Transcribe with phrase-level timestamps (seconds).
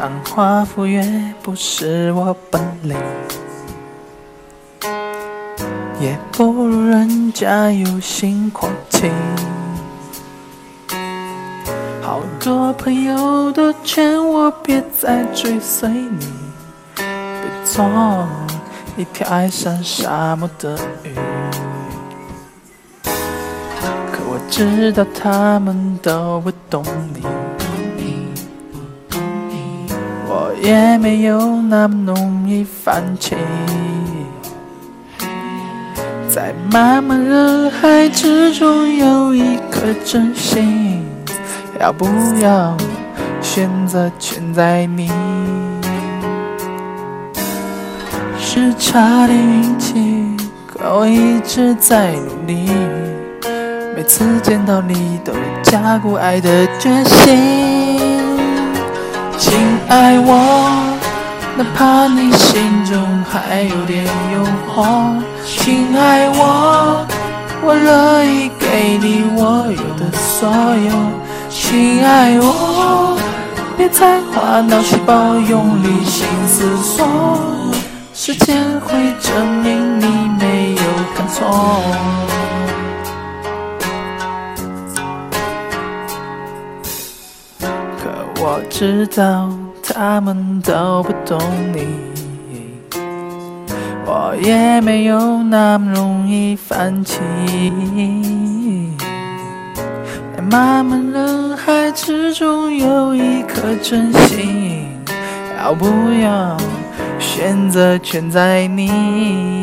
[0.00, 1.02] 华富越
[1.42, 2.96] 不是我本领，
[6.00, 9.10] 也不如人家有心阔情。
[12.00, 16.26] 好多朋友都劝我别再追随你，
[16.94, 17.04] 别
[17.64, 17.84] 做
[18.96, 21.14] 一条爱上沙漠的鱼。
[23.02, 26.82] 可我知道他们都不懂
[27.12, 27.22] 你，
[30.60, 33.34] 也没有那么容易放弃。
[36.28, 41.04] 在茫茫人海之中有一颗真心。
[41.80, 42.06] 要不
[42.42, 42.76] 要
[43.40, 45.10] 选择全在你？
[48.38, 52.70] 是差点运气，可我一直在努力。
[53.96, 58.09] 每次见到你，都加固爱的决心。
[59.40, 59.56] 请
[59.88, 60.36] 爱我，
[61.56, 65.16] 哪怕你心中还有点诱惑。
[65.46, 67.06] 请爱我，
[67.62, 70.92] 我乐意给你我有的所有。
[71.48, 73.16] 请爱我，
[73.78, 77.08] 别再花脑细胞用力心思索，
[78.12, 80.04] 时间会证明你
[80.38, 80.82] 没有
[81.16, 81.80] 看错。
[88.42, 89.50] 我知道
[89.82, 91.38] 他们都不懂
[91.74, 91.86] 你，
[94.06, 97.20] 我也没有那么容易放弃。
[100.50, 104.88] 漫漫人海之中有一颗真心，
[105.58, 105.84] 要不
[106.22, 106.56] 要
[107.18, 109.62] 选择全在你？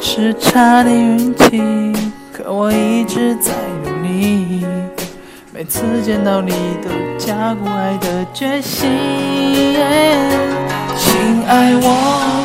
[0.00, 1.92] 是差点运气，
[2.32, 3.52] 可我一直在
[3.84, 4.64] 努力。
[5.56, 6.52] 每次见到你
[6.82, 8.90] 都加固爱的决心。
[10.98, 12.44] 请爱我，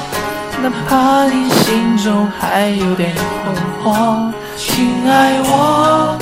[0.64, 3.14] 哪怕你心中还有点
[3.44, 4.32] 困惑。
[4.56, 6.18] 请爱我，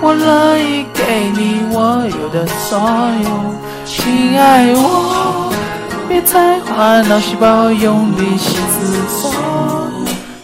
[0.00, 3.54] 我乐意给你我有的所有。
[3.84, 5.52] 请爱我，
[6.08, 9.30] 别再花脑细胞用力心思索，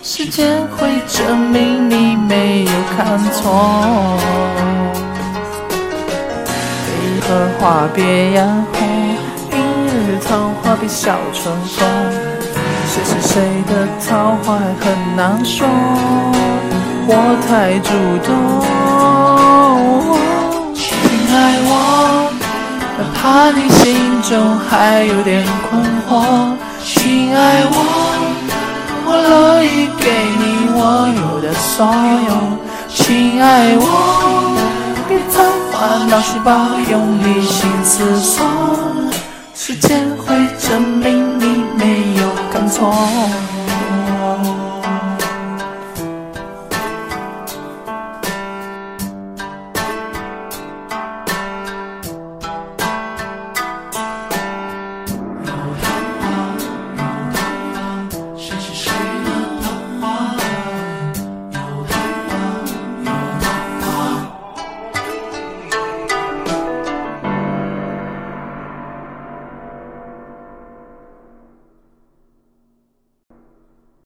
[0.04, 4.16] 时间会证明你没有看错。
[7.30, 8.76] 一棵花别样红，
[9.52, 9.54] 一
[9.86, 11.88] 日桃花别笑春风。
[12.88, 15.64] 谁是谁的桃花很难说。
[17.06, 17.14] 我
[17.46, 17.90] 太主
[18.26, 18.28] 动，
[20.74, 20.82] 请
[21.32, 21.38] 爱
[21.68, 21.70] 我，
[22.98, 26.10] 哪怕你心中还有点困惑。
[26.84, 27.74] 请爱我，
[29.06, 30.42] 我乐意给你
[30.74, 31.86] 我有的所
[32.26, 32.58] 有。
[32.88, 34.49] 请爱我，
[35.80, 36.52] 再花脑细胞
[36.90, 38.44] 用力心思索，
[39.54, 42.92] 时间会证明你没有看错。